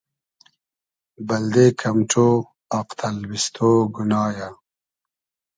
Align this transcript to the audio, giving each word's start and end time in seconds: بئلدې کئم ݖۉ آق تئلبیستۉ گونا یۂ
بئلدې 1.27 1.67
کئم 1.79 1.97
ݖۉ 2.09 2.13
آق 2.77 2.89
تئلبیستۉ 2.99 3.57
گونا 3.93 4.23
یۂ 4.37 4.49